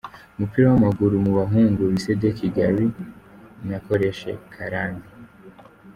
Umupira 0.35 0.65
w’amaguru 0.71 1.15
mu 1.25 1.31
bahungu: 1.39 1.81
Lycée 1.93 2.15
de 2.21 2.29
Kigali, 2.37 2.85
College 3.85 4.31
Karambi. 4.53 5.09